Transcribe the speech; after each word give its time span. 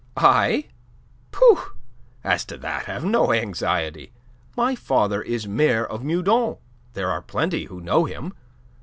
"I? 0.17 0.63
Pooh! 1.31 1.73
As 2.23 2.43
to 2.45 2.57
that, 2.57 2.85
have 2.85 3.05
no 3.05 3.31
anxiety. 3.31 4.11
My 4.57 4.73
father 4.73 5.21
is 5.21 5.47
Mayor 5.47 5.85
of 5.85 6.03
Meudon. 6.03 6.57
There 6.93 7.11
are 7.11 7.21
plenty 7.21 7.65
who 7.65 7.79
know 7.81 8.05
him. 8.05 8.33